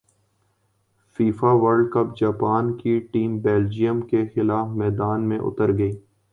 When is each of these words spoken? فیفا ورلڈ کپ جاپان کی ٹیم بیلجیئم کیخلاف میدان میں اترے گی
فیفا 1.19 1.51
ورلڈ 1.63 1.91
کپ 1.93 2.17
جاپان 2.19 2.75
کی 2.77 2.99
ٹیم 3.11 3.37
بیلجیئم 3.41 4.01
کیخلاف 4.09 4.67
میدان 4.77 5.29
میں 5.29 5.39
اترے 5.41 5.77
گی 5.77 5.91